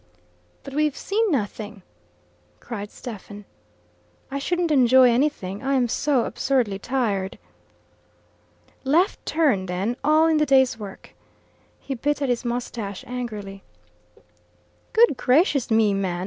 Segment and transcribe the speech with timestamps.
[0.63, 1.83] "But we've seen nothing!"
[2.59, 3.45] cried Stephen.
[4.31, 7.37] "I shouldn't enjoy anything, I am so absurdly tired."
[8.83, 11.13] "Left turn, then all in the day's work."
[11.79, 13.61] He bit at his moustache angrily.
[14.93, 16.19] "Good gracious me, man!